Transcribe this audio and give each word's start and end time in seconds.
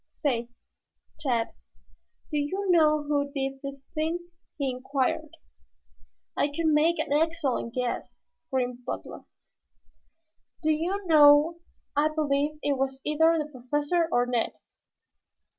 "Say, 0.09 0.49
Tad, 1.19 1.53
do 2.31 2.37
you 2.39 2.65
know 2.71 3.03
who 3.03 3.31
did 3.31 3.61
this 3.61 3.83
thing?" 3.93 4.31
he 4.57 4.71
inquired. 4.71 5.37
"I 6.35 6.47
could 6.47 6.65
make 6.65 6.97
an 6.97 7.13
excellent 7.13 7.75
guess," 7.75 8.25
grinned 8.49 8.83
Butler. 8.83 9.25
"Do 10.63 10.71
you 10.71 11.05
know, 11.05 11.59
I 11.95 12.09
believe 12.09 12.57
it 12.63 12.79
was 12.79 12.99
either 13.03 13.37
the 13.37 13.51
Professor 13.51 14.09
or 14.11 14.25
Ned." 14.25 14.53